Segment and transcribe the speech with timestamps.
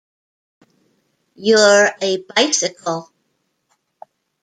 [1.35, 3.13] You're a bicycle.